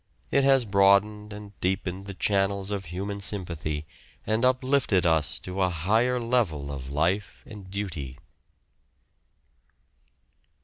It 0.31 0.43
has 0.43 0.65
broadened 0.65 1.31
and 1.31 1.51
deepened 1.59 2.07
the 2.07 2.15
channels 2.15 2.71
of 2.71 2.85
human 2.85 3.19
sympathy 3.19 3.85
and 4.25 4.43
uplifted 4.43 5.05
us 5.05 5.37
to 5.41 5.61
a 5.61 5.69
higher 5.69 6.19
level 6.19 6.71
of 6.71 6.89
life 6.89 7.43
and 7.45 7.69
duty. 7.69 8.17